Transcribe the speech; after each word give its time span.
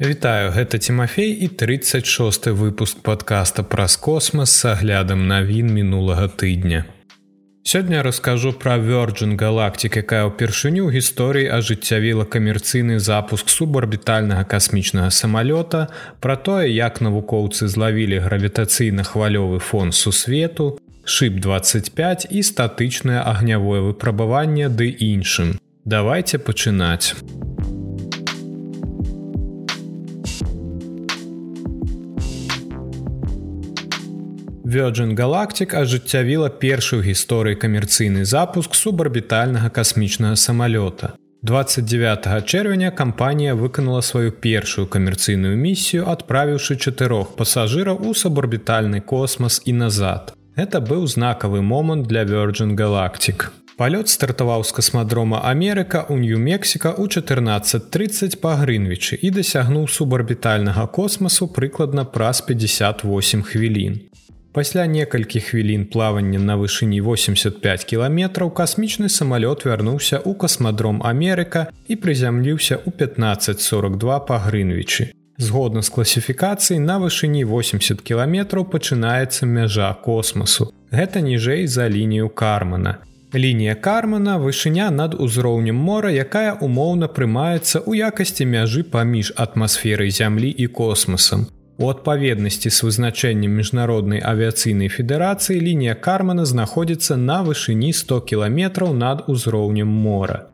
Вітаю 0.00 0.52
гэта 0.54 0.78
Тимофей 0.78 1.32
і 1.32 1.48
36 1.48 2.46
выпуск 2.46 3.02
подкаста 3.02 3.64
праз 3.64 3.96
космас 3.96 4.52
с 4.54 4.64
аглядам 4.64 5.26
навін 5.26 5.74
мінулага 5.74 6.28
тыдня. 6.28 6.84
Сёння 7.66 8.02
раскажу 8.02 8.52
пра 8.52 8.78
Virgin 8.78 9.34
галактик, 9.34 9.98
якая 9.98 10.30
ўпершыню 10.30 10.86
ў 10.86 11.02
гісторыі 11.02 11.50
ажыццявіла 11.50 12.30
камерцыйны 12.30 13.02
запуск 13.02 13.50
субарбітальнага 13.50 14.46
касмічнага 14.46 15.10
самалёта, 15.10 15.90
пра 16.22 16.38
тое, 16.38 16.70
як 16.70 17.02
навукоўцы 17.02 17.66
злавілі 17.66 18.22
гравітацыйна-хвалёвы 18.22 19.58
фон 19.58 19.90
сусвету, 19.90 20.78
шып 21.02 21.42
25 21.42 22.30
і 22.30 22.46
статычнае 22.46 23.18
агнявое 23.26 23.82
выпрабаванне 23.90 24.70
ды 24.70 24.94
іншым. 24.94 25.58
Давайте 25.82 26.38
пачынаць. 26.38 27.18
Virgin 34.68 35.14
Galactic 35.16 35.72
ажыццявіла 35.72 36.50
першы 36.60 37.00
ў 37.00 37.08
гісторыі 37.08 37.56
камерцыйны 37.56 38.28
запуск 38.28 38.74
субарбітальнага 38.76 39.70
касмічнага 39.72 40.36
самалёта. 40.36 41.16
29 41.40 42.44
чэрвеня 42.44 42.90
кампанія 42.90 43.54
выканала 43.56 44.02
сваю 44.04 44.30
першую 44.30 44.84
камерцыйную 44.84 45.56
місію, 45.56 46.04
адправіўшы 46.12 46.76
чатырох 46.76 47.32
пасажыраў 47.40 48.04
у 48.04 48.12
субарбітальны 48.12 49.00
космас 49.00 49.62
і 49.64 49.72
назад. 49.72 50.36
Гэта 50.52 50.84
быў 50.84 51.08
знакавы 51.08 51.64
момант 51.64 52.04
для 52.04 52.28
Virgin 52.28 52.76
Galactic. 52.76 53.48
Палёт 53.80 54.12
стартаваў 54.12 54.68
з 54.68 54.76
касмадрома 54.76 55.40
Амерыка 55.48 56.04
ў 56.04 56.20
Нью-Мексіка 56.20 56.92
ў 56.92 57.08
14:30 57.08 58.36
па 58.36 58.60
Грынвічы 58.60 59.16
і 59.16 59.32
дасягнуў 59.32 59.88
субарбітальнага 59.88 60.84
космасу 60.92 61.48
прыкладна 61.48 62.04
праз 62.04 62.44
58 62.44 63.40
хвілін. 63.42 64.04
Пасля 64.52 64.86
некалькі 64.86 65.40
хвілін 65.40 65.84
плавання 65.86 66.38
на 66.38 66.56
вышыні 66.56 67.00
85 67.04 67.84
кіламетраў 67.84 68.50
касмічны 68.50 69.08
самалёт 69.12 69.68
вярнуўся 69.68 70.18
ў 70.24 70.34
касмадром 70.34 71.02
Амерыка 71.04 71.68
і 71.88 71.94
прызямліўся 72.00 72.80
ў 72.80 72.88
1542 72.88 74.20
па 74.24 74.38
Грынвічы. 74.40 75.12
Згодна 75.38 75.82
з 75.82 75.92
класіфікацыяй 75.92 76.80
на 76.80 76.96
вышыні 76.98 77.44
80 77.44 78.00
кіламетраў 78.00 78.64
пачынаецца 78.72 79.46
мяжа 79.46 79.92
космасу. 80.02 80.72
Гэта 80.90 81.20
ніжэй 81.20 81.68
за 81.68 81.88
лінію 81.88 82.28
кармана. 82.28 82.98
Лінія 83.34 83.74
кармана 83.74 84.38
вышыня 84.38 84.90
над 84.90 85.14
узроўнем 85.14 85.76
мора, 85.76 86.08
якая 86.08 86.56
умоўна 86.56 87.12
прымаецца 87.12 87.84
ў 87.84 88.08
якасці 88.08 88.48
мяжы 88.48 88.82
паміж 88.82 89.36
атмасферай 89.36 90.10
зямлі 90.10 90.48
і 90.48 90.66
космасам. 90.66 91.46
У 91.78 91.86
адпаведнасці 91.86 92.70
з 92.74 92.82
вызначэннем 92.82 93.52
міжнароднай 93.54 94.18
авіяцыйнай 94.18 94.90
федэрацыі 94.90 95.60
лінія 95.62 95.94
кармана 95.94 96.44
знаходзіцца 96.50 97.14
на 97.16 97.36
вышыні 97.46 97.92
100 97.94 98.18
кіламетраў 98.30 98.94
над 98.98 99.22
узроўнем 99.30 99.86
мора. 99.86 100.50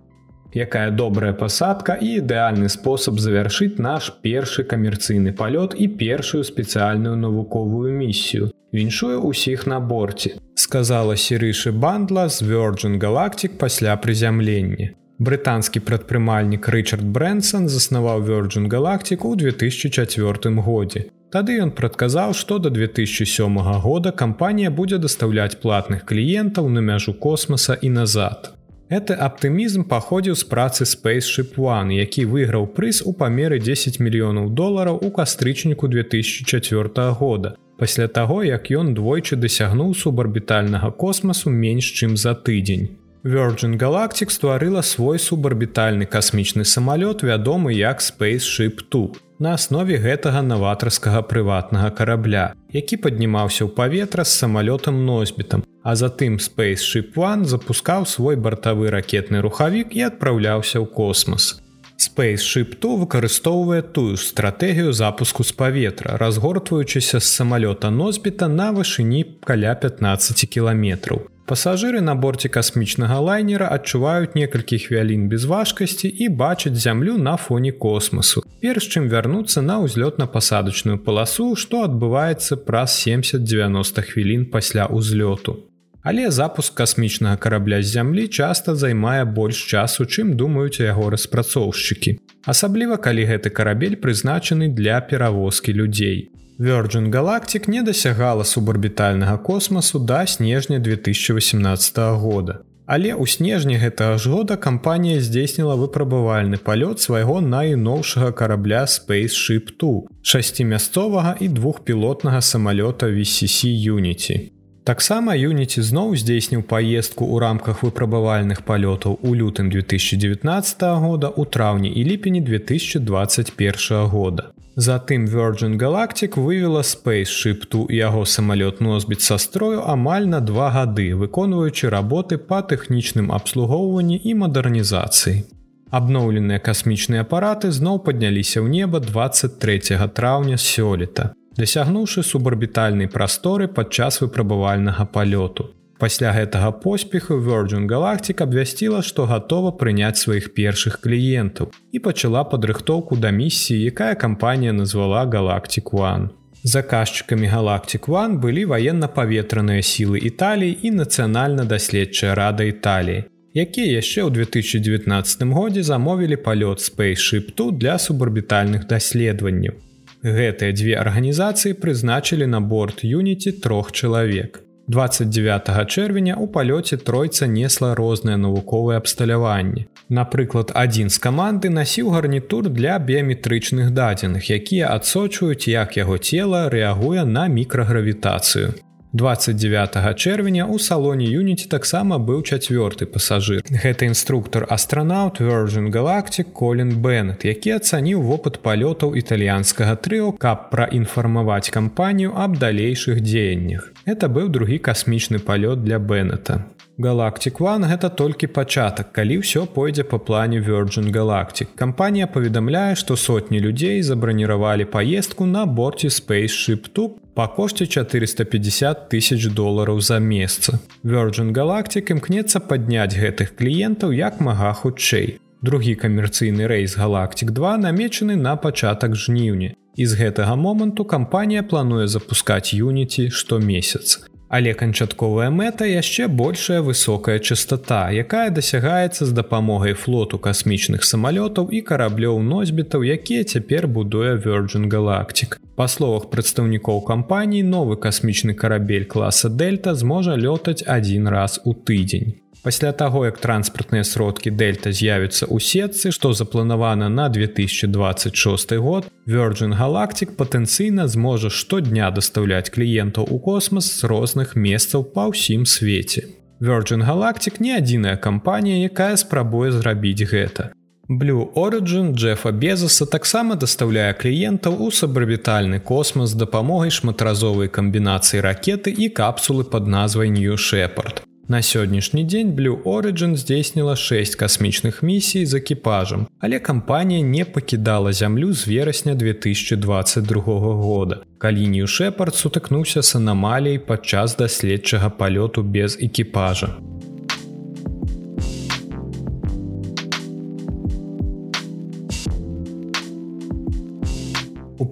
Якая 0.53 0.91
добрая 0.91 1.33
пасадка 1.33 1.97
і 1.97 2.21
ідэальны 2.21 2.69
спосаб 2.69 3.25
завяршыць 3.25 3.81
наш 3.81 4.11
першы 4.21 4.69
камерцыйны 4.69 5.33
палёт 5.33 5.73
і 5.73 5.89
першую 5.89 6.45
спецыяльную 6.45 7.17
навуковую 7.17 7.97
місію. 7.97 8.51
Віншую 8.75 9.25
ўсіх 9.25 9.65
на 9.67 9.81
борце, 9.81 10.37
сказала 10.55 11.17
серышы 11.17 11.73
бандла 11.73 12.29
з 12.29 12.45
Virgin 12.45 13.01
Galactic 13.01 13.57
пасля 13.57 13.97
прызямлення. 13.97 14.93
Брытанскі 15.19 15.79
прадпрымальнік 15.79 16.67
Рчард 16.75 17.05
Брэнсон 17.07 17.69
заснаваў 17.69 18.23
Virgin 18.27 18.67
Galactic 18.67 19.23
у 19.23 19.37
2004 19.37 20.51
годзе. 20.59 21.11
Тады 21.31 21.59
ён 21.63 21.71
прадказаў, 21.71 22.35
што 22.35 22.59
да 22.59 22.71
2007 22.71 23.59
года 23.83 24.11
кампанія 24.11 24.71
будзе 24.71 24.99
дастаўляць 24.99 25.55
платных 25.63 26.05
кліентаў 26.05 26.69
на 26.69 26.81
мяжу 26.81 27.15
космоса 27.15 27.79
і 27.81 27.89
назад. 27.95 28.55
Гэты 28.91 29.15
аптымізм 29.15 29.87
паходзіў 29.91 30.35
з 30.35 30.45
працы 30.51 30.83
Spaceship 30.83 31.55
One, 31.59 31.95
які 31.95 32.27
выйграў 32.27 32.67
прыз 32.75 33.03
у 33.07 33.15
памеры 33.15 33.59
10 33.59 33.99
мільёнаў 34.03 34.51
долараў 34.51 34.99
у 34.99 35.11
кастрычніку 35.11 35.89
2004 35.89 37.11
года. 37.19 37.55
Пасля 37.79 38.09
таго, 38.09 38.43
як 38.43 38.71
ён 38.71 38.95
двойчы 38.95 39.37
дасягнуў 39.37 39.95
субарбітальнага 39.95 40.91
космасу 40.91 41.51
менш 41.51 41.91
чым 41.95 42.17
за 42.17 42.35
тыдзень. 42.35 43.04
Virgin 43.25 43.79
Galactic 43.79 44.29
стварыла 44.29 44.83
свой 44.83 45.19
субарбітальны 45.19 46.05
касмічны 46.05 46.65
самалёт, 46.69 47.23
вядомы 47.25 47.73
як 47.73 48.03
Spaceship 48.05 48.85
2 48.93 49.17
на 49.39 49.55
аснове 49.57 49.97
гэтага 49.97 50.43
наватарскага 50.45 51.23
прыватнага 51.25 51.89
карабля, 51.89 52.53
які 52.69 53.01
паднімаўся 53.01 53.65
ў 53.65 53.73
паветра 53.73 54.29
з 54.29 54.37
самалётам 54.45 55.09
носьбітам, 55.09 55.65
а 55.81 55.97
затым 55.97 56.37
Spaceship 56.37 57.17
One 57.17 57.49
запускаў 57.49 58.05
свой 58.05 58.37
бартавы 58.37 58.93
ракетны 58.93 59.41
рухавік 59.41 59.97
і 59.97 60.05
адпраўляўся 60.13 60.85
ў 60.85 60.87
космос. 60.93 61.65
Spaceship 61.97 62.77
2 62.77 63.09
выкарыстоўвае 63.09 63.81
тую 63.89 64.21
стратэгію 64.21 64.93
запуску 64.93 65.49
з 65.49 65.53
паветра, 65.57 66.21
разгортваючыся 66.21 67.25
з 67.25 67.29
самалёта 67.41 67.89
носьбіта 67.89 68.53
на 68.53 68.69
вышыні 68.77 69.25
каля 69.41 69.73
15 69.73 70.45
кіламетраў. 70.45 71.25
Пасажыры 71.47 72.01
на 72.01 72.15
борце 72.15 72.49
касмічнага 72.49 73.19
лайнера 73.21 73.67
адчуваюць 73.77 74.33
некалькі 74.33 74.79
хвялін 74.81 75.29
без 75.29 75.45
важкасці 75.45 76.09
і 76.09 76.29
бачаць 76.29 76.81
зямлю 76.81 77.19
на 77.21 77.37
фоне 77.37 77.73
космосу. 77.73 78.41
Перш 78.65 78.89
чым 78.89 79.11
вярнуцца 79.13 79.61
на 79.61 79.77
ўзлётна-пасадачную 79.85 80.97
паласу, 81.05 81.53
што 81.53 81.85
адбываецца 81.85 82.57
праз 82.65 82.97
70-90 83.05 84.09
хвілін 84.09 84.49
пасля 84.49 84.89
ўзлёту. 84.89 85.69
Але 86.01 86.31
запуск 86.31 86.75
касмічнага 86.81 87.37
карабля 87.37 87.83
з 87.83 87.93
зямлі 87.93 88.25
часта 88.29 88.73
займае 88.77 89.25
больш 89.25 89.61
часу, 89.69 90.09
чым 90.09 90.37
думаюць 90.41 90.81
яго 90.81 91.11
распрацоўшчыкі. 91.13 92.17
Асабліва 92.49 92.97
калі 92.97 93.25
гэты 93.29 93.53
карабель 93.53 94.01
прызначаны 94.01 94.73
для 94.73 95.01
перавозкі 95.01 95.77
людзей. 95.77 96.29
Virgin 96.59 97.11
Galactic 97.11 97.69
не 97.69 97.83
дасягала 97.83 98.45
субарбітальнага 98.45 99.39
космасу 99.39 99.99
да 99.99 100.27
снежня 100.27 100.79
2018 100.79 101.99
года. 102.15 102.61
Але 102.87 103.17
ў 103.17 103.27
снежні 103.27 103.81
гэтага 103.81 104.21
ж 104.21 104.31
года 104.31 104.57
кампанія 104.61 105.19
здзейсніла 105.19 105.75
выпрабавальны 105.75 106.61
палёт 106.61 107.01
свайго 107.01 107.41
найноўшага 107.41 108.31
карабля 108.31 108.85
Spaceship 108.85 109.73
2, 109.81 110.07
шасцімясцовага 110.23 111.35
і 111.41 111.49
двухпілотнага 111.49 112.45
самалёта 112.45 113.09
VCC 113.09 113.73
Unity. 113.91 114.53
Таксама 114.85 115.33
Юніці 115.33 115.81
зноў 115.81 116.11
здзейсніў 116.21 116.61
паездку 116.69 117.25
ў 117.25 117.41
рамках 117.41 117.81
выпрабавальных 117.81 118.59
палётаў 118.69 119.17
у 119.25 119.31
лютым 119.33 119.71
2019 119.73 120.83
года 121.01 121.31
у 121.33 121.45
траўні 121.49 121.89
і 121.89 122.05
ліпені 122.05 122.41
2021 122.45 124.05
года. 124.13 124.53
Затым 124.77 125.25
Virgin 125.25 125.79
Galactic 125.81 126.37
вывела 126.37 126.85
Spaceship 126.85 127.65
ту 127.65 127.87
і 127.89 127.97
яго 127.97 128.29
самалёт 128.29 128.85
носьбіт 128.85 129.25
са 129.25 129.39
строю 129.39 129.81
амаль 129.89 130.29
на 130.29 130.41
два 130.41 130.69
гады, 130.69 131.17
выконваючы 131.17 131.89
работы 131.89 132.37
па 132.37 132.61
тэхнічным 132.61 133.33
абслугоўванні 133.33 134.21
і 134.21 134.35
мадэрнізацыі. 134.45 135.49
Абноўленыя 135.89 136.61
касмічныя 136.61 137.25
апараты 137.25 137.73
зноў 137.73 138.05
падняліся 138.05 138.61
ў 138.61 138.69
неба 138.69 139.01
23 139.01 139.97
траўня 140.13 140.61
сёлета, 140.61 141.33
дасягнуўшы 141.57 142.23
субарбітальнай 142.23 143.09
прасторы 143.09 143.69
падчас 143.69 144.21
выпрабавальнага 144.21 145.07
палёту. 145.07 145.71
Пасля 145.99 146.33
гэтага 146.35 146.73
поспеху 146.83 147.35
Virgin 147.39 147.87
Galactic 147.87 148.43
абвясціла, 148.43 149.03
што 149.03 149.27
гатова 149.27 149.71
прыняць 149.71 150.19
сваіх 150.19 150.51
першых 150.55 150.99
кліентаў 151.01 151.71
і 151.93 151.99
пачала 151.99 152.43
падрыхтоўку 152.45 153.17
да 153.17 153.31
місіі, 153.31 153.85
якая 153.91 154.15
кампанія 154.15 154.73
назвала 154.73 155.25
Galactic 155.25 155.95
One. 155.95 156.29
Заказчыкамі 156.65 157.47
Galactic 157.49 158.09
One 158.09 158.41
былі 158.43 158.67
ваенна-паветраныя 158.67 159.83
сілы 159.83 160.19
Італіі 160.19 160.79
і 160.83 160.91
нацыянальна-даследчая 160.99 162.35
рада 162.35 162.65
Італіі, 162.65 163.25
якія 163.55 164.03
яшчэ 164.03 164.27
ў 164.27 164.31
2019 164.35 165.43
годзе 165.55 165.83
замовілі 165.87 166.37
палёт 166.37 166.83
Spaceship 166.83 167.55
тут 167.55 167.79
для 167.79 167.99
субарбітальных 167.99 168.89
даследаванняў. 168.91 169.79
Гэтыя 170.25 170.73
дзве 170.73 170.95
арганізацыі 170.97 171.77
прызначылі 171.77 172.47
на 172.49 172.61
борт 172.61 173.05
Юніці 173.05 173.53
трох 173.61 173.93
чалавек. 173.93 174.65
29 174.89 175.69
чэрвеня 175.89 176.37
у 176.37 176.47
палёце 176.47 176.97
тройца 176.97 177.47
несла 177.47 177.95
розныя 177.95 178.37
навуковыя 178.37 178.97
абсталяванні. 179.01 179.85
Напрыклад, 180.09 180.73
адзін 180.73 181.13
з 181.13 181.21
каманды 181.21 181.69
насіў 181.69 182.09
гарнітур 182.17 182.69
для 182.69 182.97
біяметрычных 182.99 183.93
дадзеных, 183.93 184.49
якія 184.49 184.97
адсочваюць, 184.97 185.69
як 185.69 185.97
яго 185.97 186.17
цела 186.17 186.69
рэагуе 186.69 187.25
на 187.25 187.49
мікрагравітацыю. 187.49 188.73
29 189.15 190.17
чэрвеня 190.19 190.67
у 190.67 190.79
салоне 190.79 191.31
юніці 191.31 191.69
таксама 191.71 192.19
быў 192.19 192.43
чацвёрты 192.43 193.07
пасажыр. 193.07 193.63
Гэта 193.71 194.11
інструктор 194.11 194.67
астранаўт 194.67 195.39
Virgin 195.39 195.87
галактик 195.95 196.51
Колін 196.53 196.99
Беннет 196.99 197.47
які 197.47 197.79
ацаніў 197.79 198.27
вопыт 198.27 198.59
палётаў 198.59 199.15
італьянскага 199.15 199.95
трыо 199.95 200.35
каб 200.35 200.67
праінфармаваць 200.75 201.71
кампанію 201.71 202.35
аб 202.35 202.59
далейшых 202.59 203.23
дзеяннях. 203.23 203.95
Это 204.05 204.27
быў 204.27 204.51
другі 204.51 204.83
касмічны 204.83 205.39
палёт 205.39 205.87
для 205.87 206.03
Беннета 206.03 206.74
Галактик 206.97 207.59
One 207.61 207.89
гэта 207.91 208.07
толькі 208.07 208.47
пачатак, 208.47 209.11
калі 209.11 209.43
ўсё 209.43 209.67
пойдзе 209.67 210.07
па 210.07 210.19
плане 210.23 210.63
Virgin 210.63 211.11
Galactic. 211.11 211.75
Кампанія 211.75 212.27
паведамляе, 212.31 212.95
што 212.95 213.17
сотні 213.17 213.59
людзей 213.59 214.03
забраніравалі 214.03 214.85
паездку 214.85 215.47
на 215.47 215.67
борце 215.67 216.07
Spaceship 216.07 216.95
Tube 216.95 217.19
па 217.35 217.49
кошце 217.49 217.87
450 217.87 219.11
тысяч 219.11 219.51
долараў 219.51 219.99
за 220.01 220.23
месца. 220.23 220.79
Virgin 221.03 221.51
Galactic 221.51 222.15
імкнецца 222.15 222.63
падняць 222.63 223.19
гэтых 223.19 223.59
кліентаў 223.59 224.15
як 224.15 224.39
мага 224.39 224.71
хутчэй. 224.73 225.43
Другі 225.67 225.99
камерцыйны 225.99 226.71
рэйс 226.71 226.95
Галактик 226.95 227.51
2 227.51 227.75
намечаны 227.79 228.37
на 228.37 228.55
пачатак 228.55 229.17
жніўня. 229.19 229.75
І 229.97 230.07
з 230.07 230.15
гэтага 230.15 230.55
моманту 230.55 231.05
кампанія 231.05 231.63
плануе 231.63 232.07
запускаць 232.07 232.71
юніці 232.71 233.31
штомесяц. 233.31 234.34
Але 234.55 234.71
канчатковая 234.79 235.49
мэта 235.51 235.87
яшчэ 235.91 236.29
большая 236.41 236.81
высокая 236.89 237.41
частота, 237.41 238.15
якая 238.15 238.51
дасягаецца 238.55 239.27
з 239.27 239.35
дапамогай 239.35 239.97
флоту 240.03 240.39
касмічных 240.45 241.03
самалётаў 241.03 241.75
і 241.75 241.81
караблёў 241.89 242.39
носьбітаў, 242.39 243.03
якія 243.03 243.43
цяпер 243.43 243.89
будуе 243.89 244.37
Virgin 244.47 244.87
Galactic. 244.87 245.59
Па 245.75 245.89
словах 245.91 246.31
прадстаўнікоў 246.31 247.03
кампаніі 247.11 247.67
новы 247.67 247.99
касмічны 247.99 248.55
карабель 248.55 249.11
класа 249.11 249.51
Дельта 249.51 249.99
зможа 249.99 250.39
лётаць 250.39 250.87
адзін 250.87 251.27
раз 251.35 251.59
у 251.65 251.75
тыдзень. 251.75 252.44
Пасля 252.65 252.93
таго, 252.93 253.27
як 253.27 253.39
транспартныя 253.39 254.05
сродкі 254.09 254.49
Дельта 254.49 254.89
з'явяцца 254.89 255.45
ў 255.45 255.61
сетцы, 255.61 256.09
што 256.17 256.33
запланавана 256.33 257.11
на 257.13 257.29
2026 257.29 258.73
год, 258.81 259.05
Virgin 259.29 259.77
Galactic 259.77 260.33
патэнцыйна 260.33 261.05
зможа 261.05 261.53
штодня 261.53 262.09
дастаўляць 262.09 262.73
кліентаў 262.73 263.29
у 263.29 263.37
космас 263.37 263.91
з 263.93 264.09
розных 264.09 264.57
месцаў 264.57 265.05
па 265.13 265.29
ўсім 265.29 265.69
свеце. 265.69 266.25
Virgin 266.57 267.05
Galactic 267.05 267.61
не 267.61 267.77
адзіная 267.77 268.17
кампанія, 268.17 268.89
якая 268.89 269.21
спрабуе 269.21 269.69
зрабіць 269.69 270.25
гэта. 270.25 270.73
Blue 271.05 271.53
Origin 271.53 272.17
Джефа 272.17 272.49
Безаса 272.49 273.05
таксама 273.05 273.61
дастаўляе 273.61 274.17
кліентаў 274.17 274.81
у 274.81 274.89
сабрабітальны 274.89 275.85
космас 275.85 276.33
з 276.33 276.41
дапамогай 276.41 276.89
шматразовай 276.89 277.69
камбінацыі 277.69 278.41
ракеты 278.41 278.89
і 278.89 279.13
капсулы 279.13 279.69
пад 279.69 279.85
назвай 279.85 280.33
New 280.33 280.57
Shepard. 280.57 281.21
На 281.49 281.63
сённяшні 281.63 282.25
дзень 282.25 282.53
Blue 282.53 282.83
Origin 282.83 283.37
здзейсніла 283.37 283.97
6 283.97 284.37
касмічных 284.37 285.03
місій 285.03 285.47
з 285.47 285.55
экіпажам, 285.55 286.27
але 286.41 286.59
кампанія 286.59 287.23
не 287.25 287.45
пакідала 287.45 288.13
зямлю 288.13 288.53
з 288.53 288.69
верасня 288.69 289.15
2022 289.15 290.43
года. 290.75 291.21
Калінію 291.39 291.87
Шепард 291.87 292.35
сутыкнуўся 292.35 293.03
з 293.03 293.17
анамалій 293.17 293.79
падчас 293.79 294.37
даследчага 294.37 295.11
палёту 295.11 295.63
без 295.63 295.99
экіпажа. 296.03 296.69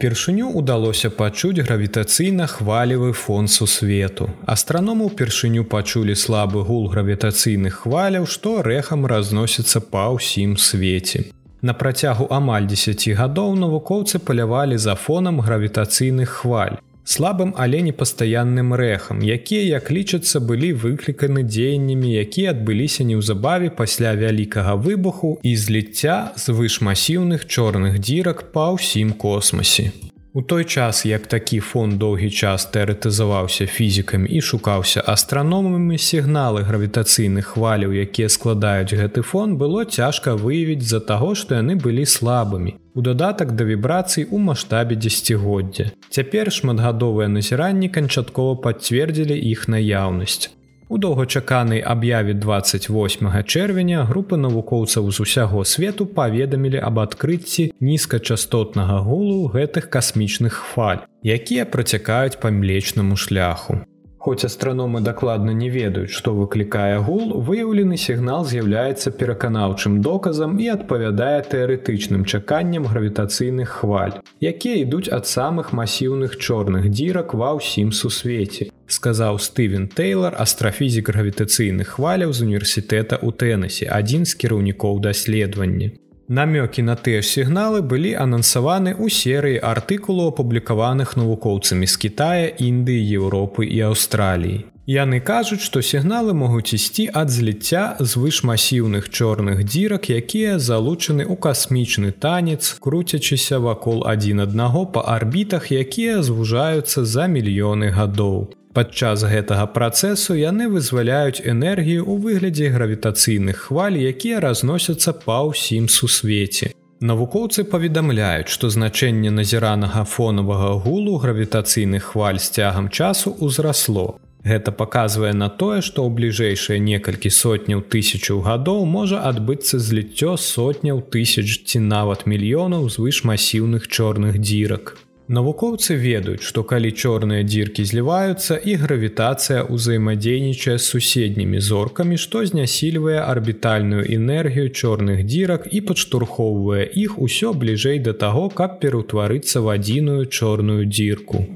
Упершыню 0.03 0.49
удалося 0.51 1.11
пачуць 1.15 1.63
гравітацыйна 1.63 2.49
хвалевы 2.51 3.13
фон 3.13 3.47
сусвету. 3.47 4.27
Астраному 4.51 5.07
ўпершыню 5.07 5.63
пачулі 5.63 6.19
слабы 6.19 6.65
гул 6.67 6.91
гравітацыйных 6.91 7.87
хваляў, 7.87 8.27
што 8.27 8.67
рэхам 8.67 9.07
разносіцца 9.07 9.79
па 9.95 10.11
ўсім 10.11 10.59
свеце. 10.59 11.31
На 11.63 11.79
працягу 11.79 12.27
амаль 12.35 12.67
10 12.67 13.15
гадоў 13.15 13.55
навукоўцы 13.63 14.19
палявалі 14.19 14.75
за 14.75 14.99
фонам 14.99 15.39
гравітацыйных 15.39 16.35
хваль 16.43 16.83
слабым 17.05 17.55
але 17.57 17.83
непастаянным 17.83 18.75
рэхам 18.75 19.23
якія 19.23 19.63
як 19.79 19.91
лічацца 19.91 20.41
былі 20.41 20.73
выкліканы 20.85 21.43
дзеяннямі 21.43 22.15
якія 22.23 22.55
адбыліся 22.55 23.05
неўзабаве 23.09 23.71
пасля 23.83 24.15
вялікага 24.15 24.75
выбуху 24.87 25.35
і 25.43 25.57
зліцця 25.57 26.33
звышмасіўных 26.47 27.47
чорных 27.47 27.99
дзірак 27.99 28.51
па 28.55 28.71
ўсім 28.79 29.13
космосе 29.19 29.91
У 30.35 30.43
той 30.43 30.65
час, 30.65 31.07
як 31.07 31.27
такі 31.27 31.61
фон 31.61 31.99
доўгі 32.01 32.31
час 32.31 32.65
тэарэтызаваўся 32.73 33.67
фізікамі 33.69 34.31
і 34.33 34.41
шукаўся 34.41 35.03
астраномамі 35.05 35.99
сігналы 36.01 36.63
гравітацыйных 36.65 37.53
хваляў, 37.53 37.93
якія 37.93 38.29
складаюць 38.33 38.97
гэты 38.97 39.21
фон, 39.21 39.59
было 39.61 39.85
цяжка 39.85 40.33
выявіць 40.33 40.81
з-за 40.81 41.01
таго, 41.01 41.35
што 41.35 41.61
яны 41.61 41.77
былі 41.77 42.09
слабымі. 42.09 42.73
У 42.97 43.05
дадатак 43.05 43.53
да 43.53 43.69
вібрацый 43.69 44.25
у 44.25 44.41
маштабе 44.41 44.97
дзесяцігоддзя. 44.97 45.93
Цяпер 46.09 46.49
шматгадовыя 46.49 47.29
назіранні 47.29 47.93
канчаткова 47.93 48.57
пацвердзілі 48.57 49.37
іх 49.37 49.69
наяўнасць. 49.69 50.49
У 50.93 50.99
доўгачаканай 50.99 51.81
аб'яве 51.81 52.35
28 52.37 53.29
чэрвеня 53.49 54.03
групы 54.09 54.37
навукоўцаў 54.37 55.09
з 55.09 55.25
усяго 55.25 55.65
свету 55.65 56.05
паведамілі 56.19 56.83
аб 56.89 57.01
адкрыцці 57.05 57.65
нізкачастотнага 57.81 58.99
гулу 59.07 59.49
гэтых 59.55 59.89
касмічных 59.89 60.59
хваль, 60.67 61.01
якія 61.25 61.65
працякаюць 61.65 62.37
па 62.45 62.53
млечнаму 62.53 63.17
шляху. 63.17 63.81
Хоць 64.23 64.45
астраномы 64.47 65.01
дакладна 65.03 65.51
не 65.51 65.69
ведаюць, 65.75 66.15
што 66.15 66.31
выклікае 66.37 66.99
гул, 67.07 67.33
выяўлены 67.47 67.97
сігнал 67.99 68.45
з'яўляецца 68.47 69.11
пераканаўчым 69.19 69.97
доказам 70.07 70.53
і 70.63 70.69
адпавядае 70.75 71.41
тэарэтычным 71.55 72.23
чаканням 72.23 72.87
гравітацыйных 72.93 73.73
хваль, 73.81 74.15
якія 74.39 74.85
ідуць 74.85 75.11
ад 75.17 75.27
самых 75.27 75.73
масіўных 75.75 76.37
чорных 76.39 76.87
дзірак 76.95 77.35
ва 77.35 77.51
ўсім 77.59 77.91
сусвеце, 77.91 78.71
сказаў 78.87 79.43
Стывен 79.43 79.91
Тейлор, 79.91 80.39
астрафізік 80.39 81.11
гравітацыйных 81.11 81.99
хваляў 81.99 82.31
з 82.31 82.47
універсітэта 82.47 83.19
ў 83.19 83.35
Тэнесе, 83.35 83.91
адзін 83.91 84.23
з 84.23 84.39
кіраўнікоў 84.39 85.03
даследавання. 85.03 85.91
Намёкі 86.33 86.83
на 86.83 86.95
тыя 86.97 87.21
ж 87.21 87.29
сігналы 87.29 87.81
былі 87.85 88.11
анансаваны 88.17 88.93
ў 88.97 89.13
серыі 89.13 89.59
артыкулу 89.71 90.29
апублікаваных 90.33 91.13
навукоўцамі 91.21 91.85
з 91.85 91.97
Китая, 92.05 92.47
Індыі, 92.57 93.03
Еўропы 93.21 93.69
і 93.69 93.93
Аўстраліі. 93.93 94.63
Яны 94.89 95.21
кажуць, 95.21 95.61
што 95.61 95.83
сігналы 95.85 96.33
могуць 96.33 96.73
ісці 96.73 97.05
ад 97.13 97.29
зліцця 97.29 97.83
звышмасіўных 98.01 99.13
чорных 99.13 99.61
дзірак, 99.69 100.09
якія 100.09 100.57
залучаны 100.57 101.29
ў 101.29 101.37
касмічны 101.37 102.17
танец, 102.17 102.81
круцячыся 102.81 103.61
вакол 103.61 104.03
адзін 104.09 104.41
аднаго 104.49 104.89
па 104.89 105.05
арбітах, 105.05 105.69
якія 105.69 106.25
звужаюцца 106.25 107.05
за 107.05 107.29
мільёны 107.29 107.93
гадоў. 107.93 108.57
Падчас 108.73 109.23
гэтага 109.29 109.67
працэсу 109.77 110.33
яны 110.33 110.67
вызваляюць 110.73 111.45
энергію 111.45 112.09
ў 112.09 112.15
выглядзе 112.25 112.73
гравітацыйных 112.73 113.69
хваль, 113.69 114.01
якія 114.01 114.41
разносяцца 114.41 115.13
па 115.13 115.45
ўсім 115.49 115.93
сусвеце. 115.93 116.73
Навукоўцы 117.05 117.67
паведамляюць, 117.69 118.49
што 118.49 118.73
значэнне 118.73 119.29
назіранага 119.29 120.07
фонавага 120.09 120.73
гулу 120.87 121.19
гравітацыйных 121.21 122.15
хваль 122.15 122.41
з 122.41 122.49
цягам 122.49 122.89
часу 122.89 123.37
ўзрасло. 123.45 124.17
Гэта 124.49 124.73
паказвае 124.73 125.37
на 125.37 125.53
тое, 125.53 125.85
што 125.85 126.09
ў 126.09 126.11
бліжэйшыя 126.17 126.81
некалькі 126.81 127.29
сотняў 127.29 127.85
тысячаў 127.93 128.41
гадоў 128.49 128.89
можа 128.89 129.21
адбыцца 129.29 129.79
зліццё 129.79 130.41
сотняў 130.41 131.05
тысяч 131.13 131.61
ці 131.69 131.79
нават 131.93 132.25
мільёнаў 132.25 132.89
звышмасіўных 132.89 133.87
чорных 133.87 134.41
дзірак. 134.41 134.97
Навукоўцы 135.33 135.95
ведаюць, 135.97 136.45
што 136.45 136.61
калі 136.71 136.91
чорныя 136.93 137.45
дзіркі 137.47 137.85
зліваюцца 137.89 138.59
і 138.69 138.75
гравітацыя 138.83 139.63
ўзаемадзейнічае 139.77 140.75
з 140.77 140.85
суседнімі 140.93 141.63
зоркамі, 141.69 142.19
што 142.25 142.45
знясільвае 142.51 143.17
арбітальную 143.25 144.05
энергію 144.19 144.69
чорных 144.69 145.25
дзірак 145.25 145.65
і 145.73 145.81
падштурхоўвае 145.89 146.85
іх 147.07 147.17
усё 147.17 147.57
бліжэй 147.65 148.05
да 148.05 148.13
таго, 148.13 148.45
каб 148.61 148.77
пераўтварыцца 148.85 149.65
в 149.65 149.73
адзіную 149.79 150.29
чорную 150.29 150.85
дзірку. 150.85 151.47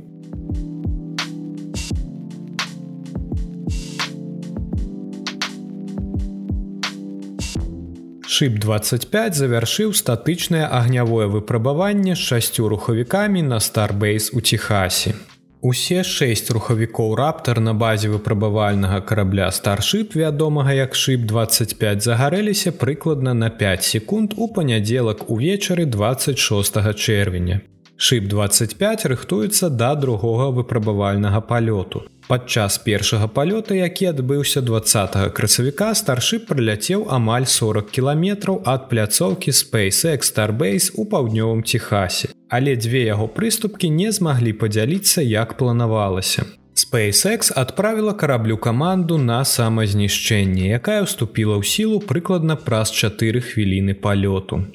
Шып 8.37 8.57
25 8.61 9.33
завяршыў 9.39 9.93
статычнае 9.97 10.67
агнявое 10.79 11.27
выпрабаванне 11.35 12.13
з 12.15 12.25
шасцю 12.31 12.67
рухавікамі 12.69 13.41
на 13.43 13.61
Старбейс 13.67 14.29
у 14.37 14.43
Техасе. 14.49 15.15
Усе 15.71 16.03
шэсць 16.05 16.51
рухавікоў 16.57 17.15
раптар 17.21 17.61
на 17.65 17.73
базе 17.83 18.11
выпрабавальнага 18.13 18.99
карабля 19.11 19.47
старшып, 19.59 20.19
вядомага 20.21 20.75
як 20.77 20.99
шып 21.03 21.25
25 21.31 22.05
загарэліся 22.09 22.75
прыкладна 22.83 23.33
на 23.33 23.49
5 23.63 23.89
секунд 23.93 24.37
у 24.37 24.49
панядзелак 24.59 25.31
увечары 25.31 25.87
26 25.87 26.93
чэрвеня. 26.93 27.63
Шып 27.97 28.29
25 28.29 29.07
рыхтуецца 29.15 29.71
да 29.71 29.95
другога 29.95 30.51
выпрабавальнага 30.61 31.41
палёту. 31.41 32.05
Падчас 32.27 32.79
першага 32.83 33.29
палёта, 33.31 33.75
які 33.79 34.11
адбыўся 34.11 34.61
20 34.61 35.31
красавіка, 35.31 35.93
старшып 35.95 36.49
прыляцеў 36.51 37.07
амаль 37.17 37.47
40 37.47 37.93
кіламетраў 37.95 38.57
ад 38.67 38.89
пляцоўкі 38.91 39.55
SpaceX 39.55 40.33
Starbase 40.33 40.91
у 40.99 41.07
паўднёвым 41.07 41.63
Техасе. 41.63 42.35
Але 42.51 42.75
дзве 42.75 43.07
яго 43.07 43.31
прыступкі 43.31 43.91
не 43.91 44.11
змаглі 44.11 44.59
падзяліцца, 44.59 45.23
як 45.23 45.55
планавалася. 45.55 46.51
SpaceX 46.75 47.53
адправіла 47.55 48.13
караблю 48.13 48.59
каманду 48.59 49.19
на 49.19 49.45
самазнішчэнне, 49.47 50.75
якая 50.75 51.07
ўступіла 51.07 51.63
ў 51.63 51.63
сілу 51.63 52.03
прыкладна 52.03 52.59
праз 52.59 52.91
4 52.91 53.39
хвіліны 53.39 53.95
палёту. 53.95 54.67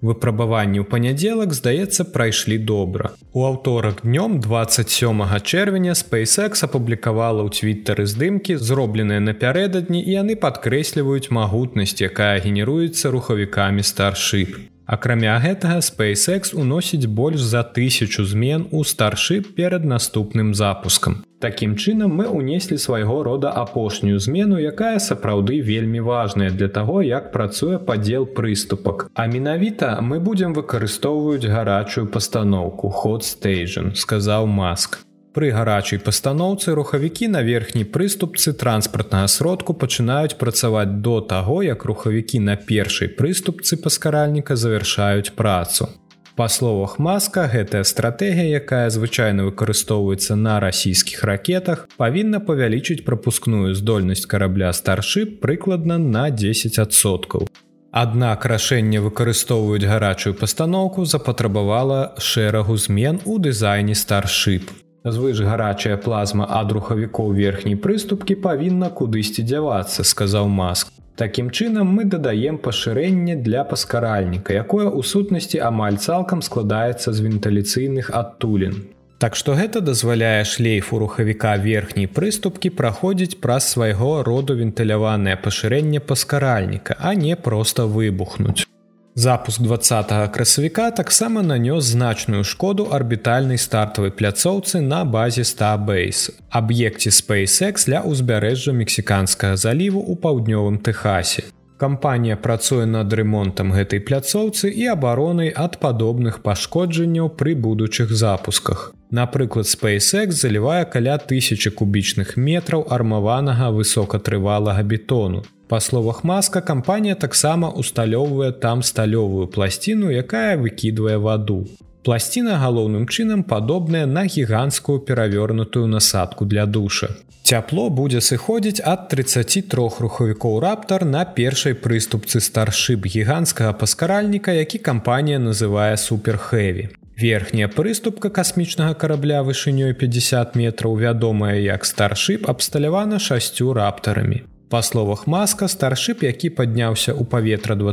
Выпрабаванні 0.00 0.80
ў 0.80 0.88
панядзелак, 0.88 1.52
здаецца, 1.52 2.08
прайшлі 2.08 2.56
добра. 2.56 3.12
У 3.36 3.44
аўторак 3.44 4.00
днём 4.00 4.40
27 4.40 5.20
чэрвеня 5.44 5.92
SpaceX 5.92 6.64
апублікавала 6.64 7.44
ў 7.44 7.52
твиттары 7.52 8.08
здымкі, 8.08 8.56
зробленыя 8.56 9.20
напярэдадні 9.20 10.00
і 10.00 10.16
яны 10.16 10.40
падкрэсліваюць 10.40 11.28
магутнасць, 11.28 12.00
якая 12.00 12.40
генеруецца 12.40 13.12
рухавікамі 13.12 13.84
старship. 13.84 14.56
Акрамя 14.90 15.36
гэтага 15.38 15.78
SpaceX 15.86 16.50
уносіць 16.50 17.06
больш 17.06 17.38
за 17.46 17.60
тысячу 17.62 18.24
змен 18.26 18.66
у 18.74 18.82
старship 18.82 19.52
перад 19.54 19.84
наступным 19.84 20.50
запускам. 20.50 21.22
Такім 21.38 21.76
чынам 21.78 22.16
мы 22.18 22.26
ўнеслі 22.26 22.74
свайго 22.74 23.22
рода 23.22 23.52
апошнюю 23.54 24.18
змену, 24.18 24.58
якая 24.58 24.98
сапраўды 24.98 25.60
вельмі 25.62 26.02
важная 26.02 26.50
для 26.50 26.66
таго, 26.66 27.02
як 27.06 27.30
працуе 27.30 27.78
падзел 27.78 28.26
прыступак. 28.26 29.06
А 29.14 29.30
менавіта 29.30 30.02
мы 30.02 30.18
будзем 30.18 30.58
выкарыстоўваюць 30.58 31.46
гарачую 31.46 32.10
пастаноўку 32.10 32.90
ход 32.90 33.22
стейжн, 33.22 33.94
сказаў 33.94 34.50
маск. 34.50 35.06
Пры 35.30 35.52
гарачай 35.54 36.00
пастаноўцы 36.02 36.72
рухавікі 36.74 37.28
на 37.30 37.40
верхняй 37.46 37.84
прыступцы 37.86 38.50
транспартнага 38.50 39.28
сродку 39.30 39.74
пачынаюць 39.78 40.34
працаваць 40.40 40.98
до 41.06 41.20
таго, 41.20 41.62
як 41.62 41.84
рухавікі 41.86 42.40
на 42.42 42.56
першай 42.56 43.06
прыступцы 43.06 43.78
паскаральніка 43.78 44.56
завяршаюць 44.56 45.30
працу. 45.38 45.86
Па 46.34 46.48
словах 46.48 46.98
маска 46.98 47.46
гэтая 47.46 47.84
стратэгія, 47.84 48.58
якая 48.58 48.90
звычайна 48.90 49.46
выкарыстоўваецца 49.46 50.34
на 50.34 50.58
расійскіх 50.58 51.22
ракетах, 51.22 51.86
павінна 51.94 52.42
павялічыць 52.42 53.06
прапускную 53.06 53.78
здольнасць 53.78 54.26
карабля 54.26 54.74
старship 54.74 55.38
прыкладна 55.38 56.02
на 56.02 56.26
10соткаў. 56.34 57.46
Аднак 57.94 58.50
рашэнне 58.50 58.98
выкарыстоўваюць 58.98 59.86
гарачую 59.86 60.34
пастаноўку 60.34 61.06
запатрабавала 61.06 62.14
шэрагу 62.18 62.74
змен 62.76 63.22
у 63.24 63.38
дызайне 63.38 63.94
старship. 63.94 64.89
Звыш 65.04 65.40
гарачая 65.40 65.96
плазма 65.96 66.44
ад 66.44 66.72
рухавікоў 66.76 67.32
верхняй 67.32 67.76
прыступкі 67.80 68.34
павінна 68.46 68.90
кудысьці 68.92 69.40
дзявацца, 69.48 70.04
сказаў 70.04 70.48
маск. 70.52 70.92
Такім 71.16 71.48
чынам 71.50 71.88
мы 71.96 72.04
дадаем 72.04 72.58
пашырэнне 72.60 73.36
для 73.40 73.64
паскаральніка, 73.64 74.52
якое 74.52 74.88
ў 74.92 75.00
сутнасці 75.00 75.60
амаль 75.64 75.96
цалкам 75.96 76.44
складаецца 76.44 77.12
з 77.16 77.24
вентыляцыйных 77.24 78.12
адтулін. 78.12 78.76
Так 79.20 79.36
што 79.36 79.56
гэта 79.56 79.80
дазваляе 79.84 80.44
шлейфу 80.48 81.00
рухавіка 81.00 81.56
верхняй 81.60 82.08
прыступкі 82.08 82.72
праходзіць 82.76 83.36
праз 83.44 83.68
свайго 83.72 84.22
роду 84.24 84.56
вентыляванае 84.56 85.36
пашырэнне 85.36 86.00
паскаральніка, 86.00 86.96
а 86.96 87.12
не 87.14 87.36
проста 87.36 87.84
выбухнуць. 87.84 88.69
Запуск 89.14 89.62
20 89.62 90.30
красавіка 90.32 90.90
таксама 90.90 91.42
нанёс 91.42 91.80
значную 91.80 92.44
шкоду 92.44 92.86
арбітальнай 92.92 93.58
стартавай 93.58 94.10
пляцоўцы 94.10 94.80
на 94.80 95.04
базе 95.04 95.42
Starbase, 95.42 96.30
аб'екце 96.50 97.10
SpaceX 97.10 97.90
для 97.90 98.06
ўзбярэжжа 98.06 98.70
мексіканскага 98.70 99.56
заліву 99.56 99.98
ў 99.98 100.14
паўднёвым 100.14 100.78
Техасе. 100.78 101.42
Кампанія 101.76 102.36
працуе 102.36 102.86
над 102.86 103.12
ремонтам 103.12 103.74
гэтай 103.74 103.98
пляцоўцы 103.98 104.70
і 104.70 104.86
абаронай 104.94 105.50
ад 105.50 105.82
падобных 105.82 106.38
пашкоджанняў 106.46 107.34
пры 107.34 107.58
будучых 107.58 108.14
запусках. 108.14 108.94
Напрыклад, 109.10 109.66
SpaceX 109.66 110.38
залівае 110.38 110.84
каля 110.86 111.18
тысячи 111.18 111.70
кубічных 111.70 112.36
метраў 112.36 112.86
армаванага 112.86 113.74
высокатрывалага 113.74 114.86
бетону, 114.86 115.42
Па 115.70 115.78
словах 115.80 116.24
маска 116.24 116.60
кампанія 116.60 117.14
таксама 117.14 117.68
усталёўвае 117.70 118.50
там 118.62 118.82
сталёвую 118.82 119.46
пласціну, 119.46 120.10
якая 120.10 120.56
выкідвае 120.58 121.14
ваду. 121.22 121.58
Пласціна 122.02 122.56
галоўным 122.58 123.06
чынам 123.06 123.44
падобная 123.44 124.06
на 124.06 124.24
гіганцкую 124.26 124.98
перавернутую 124.98 125.86
насадку 125.86 126.44
для 126.44 126.66
душа. 126.66 127.08
Цяпло 127.46 127.86
будзе 127.90 128.18
сыходзіць 128.18 128.82
ад 128.82 129.06
33 129.14 130.02
рухавікоў 130.02 130.58
раптар 130.66 131.04
на 131.04 131.24
першай 131.24 131.78
прыступцы 131.78 132.42
старship 132.42 133.06
гіганцкага 133.06 133.72
паскаральніка, 133.72 134.50
які 134.50 134.78
кампанія 134.78 135.38
называе 135.38 135.96
суперхэві. 135.96 136.88
Верхняя 137.14 137.68
прыступка 137.68 138.30
касмічнага 138.30 138.94
карабля 138.94 139.42
вышынёй 139.46 139.94
50 139.94 140.56
метраў 140.56 140.98
вядомая 140.98 141.54
як 141.54 141.86
старship 141.86 142.50
абсталявана 142.50 143.18
шасцю 143.18 143.72
раптарамі. 143.72 144.42
Па 144.70 144.82
словах 144.82 145.26
маска 145.26 145.64
старship, 145.64 146.22
які 146.22 146.48
падняўся 146.54 147.10
ў 147.10 147.26
паветра 147.26 147.74
два 147.74 147.90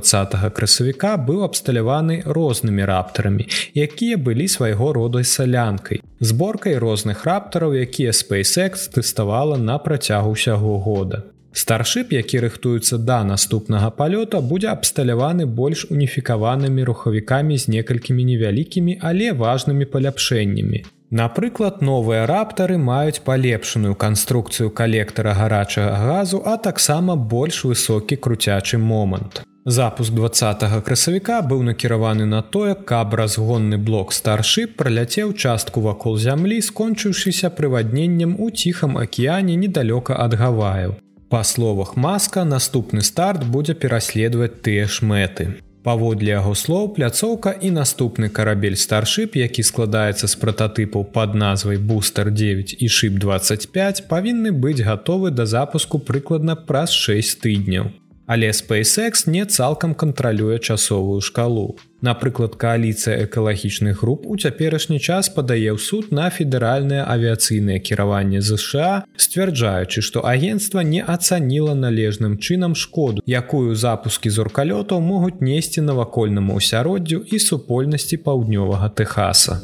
красавіка 0.54 1.18
быў 1.18 1.42
абсталяваны 1.42 2.22
рознымі 2.22 2.86
раптарамі, 2.86 3.48
якія 3.74 4.18
былі 4.18 4.48
свайго 4.48 4.94
роду 4.94 5.24
салянкай. 5.24 6.02
Зборкай 6.20 6.78
розных 6.78 7.26
раптараў, 7.26 7.74
якія 7.74 8.14
SpaceX 8.14 8.94
тэставала 8.94 9.58
на 9.58 9.80
працягу 9.80 10.38
ўсяго 10.38 10.78
года. 10.78 11.24
Старship, 11.50 12.14
які 12.14 12.46
рыхтуецца 12.46 13.02
да 13.02 13.24
наступнага 13.24 13.90
палёта, 13.90 14.38
будзе 14.46 14.70
абсталяваны 14.70 15.50
больш 15.50 15.90
уніфікаванымі 15.90 16.84
рухавікамі 16.84 17.58
з 17.58 17.74
некалькімі 17.74 18.22
невялікімі, 18.24 19.02
але 19.02 19.34
важнымі 19.34 19.90
паляпшэннямі. 19.90 20.86
Напрыклад, 21.10 21.82
новыя 21.82 22.26
раптары 22.28 22.78
маюць 22.78 23.22
палепшаную 23.24 23.96
канструкцыю 23.96 24.70
калектара 24.70 25.34
гарачага 25.34 25.96
газу, 26.04 26.42
а 26.46 26.58
таксама 26.58 27.16
больш 27.16 27.64
высокі 27.64 28.18
круцячы 28.18 28.78
момант. 28.78 29.44
Запуск 29.64 30.12
20 30.12 30.64
красавіка 30.84 31.42
быў 31.42 31.64
накіраваны 31.64 32.26
на 32.26 32.42
тое, 32.42 32.76
каб 32.76 33.16
разгонны 33.16 33.78
блок 33.78 34.12
старship 34.12 34.76
праляцеў 34.76 35.34
частку 35.34 35.82
вакол 35.82 36.18
зямлі, 36.18 36.60
скончыўшыся 36.62 37.52
прывадненнем 37.52 38.36
у 38.40 38.50
ціхам 38.50 38.98
акіяне 38.98 39.56
недалёка 39.56 40.16
ад 40.16 40.36
гаваяў. 40.36 40.96
Па 41.30 41.44
словах 41.44 41.96
маска 41.96 42.44
наступны 42.44 43.02
старт 43.02 43.44
будзе 43.44 43.76
пераследаваць 43.76 44.60
тыя 44.64 44.88
ж 44.88 45.04
мэты. 45.04 45.48
Паводле 45.88 46.34
яго 46.36 46.52
слоў 46.60 46.90
пляцоўка 46.96 47.52
і 47.64 47.70
наступны 47.72 48.28
карабель 48.40 48.76
старship, 48.76 49.38
які 49.40 49.64
складаецца 49.64 50.28
з 50.28 50.36
прататыпаў 50.42 51.06
пад 51.14 51.38
назвай 51.44 51.80
бустер 51.92 52.32
9 52.32 52.76
і 52.80 52.90
шип 52.96 53.16
25 53.24 54.04
павінны 54.10 54.52
быць 54.52 54.84
гатовы 54.84 55.32
да 55.32 55.46
запуску 55.46 56.04
прыкладна 56.10 56.58
праз 56.60 56.92
6 56.92 57.40
тыдняў. 57.40 57.88
Але 58.28 58.52
SpaceX 58.52 59.30
не 59.30 59.46
цалкам 59.46 59.96
кантралюе 59.96 60.60
часовую 60.60 61.22
шкалу. 61.22 61.78
Напрыклад, 62.02 62.60
кааліцыя 62.60 63.24
экалагічных 63.24 64.04
груп 64.04 64.28
у 64.28 64.36
цяперашні 64.36 65.00
час 65.00 65.32
падае 65.32 65.72
ў 65.72 65.80
суд 65.80 66.12
на 66.12 66.28
федэральнае 66.28 67.08
авіяцыйнае 67.08 67.80
кіраванне 67.80 68.44
ЗША, 68.44 69.08
сцвярджаючы, 69.16 70.04
што 70.04 70.28
агенцтва 70.28 70.84
не 70.84 71.00
ацаніла 71.00 71.74
належным 71.74 72.36
чынам 72.38 72.76
шкоду, 72.76 73.24
якую 73.24 73.80
запускі 73.80 74.30
зоркалётаў 74.30 75.00
могуць 75.00 75.40
несці 75.40 75.88
навакольнаму 75.88 76.60
асяроддзю 76.60 77.24
і 77.32 77.40
супольнасці 77.40 78.20
паўднёвага 78.28 78.92
Техаса. 78.92 79.64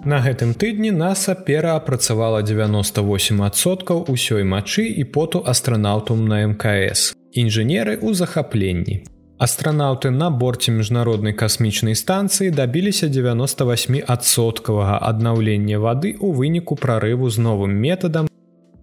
На 0.00 0.22
гэтым 0.24 0.54
тыдні 0.56 0.94
NASAа 0.96 1.36
пераапрацавала 1.44 2.40
98соткаў 2.40 4.06
усёй 4.08 4.46
мачы 4.48 4.88
і 4.88 5.04
поту 5.04 5.42
астранаўтум 5.44 6.24
на 6.24 6.40
мкс. 6.48 7.12
Інжынеры 7.36 8.00
ў 8.00 8.16
захапленні. 8.16 9.04
Астранаўты 9.36 10.08
на 10.08 10.30
борце 10.32 10.72
міжнароднай 10.72 11.36
касмічнай 11.36 11.92
станцыі 11.92 12.48
дабіліся 12.48 13.12
98соткавага 13.12 14.96
аднаўлення 15.04 15.76
вады 15.76 16.16
ў 16.16 16.32
выніку 16.32 16.80
прарыву 16.80 17.28
з 17.28 17.36
новым 17.36 17.76
метадам 17.76 18.29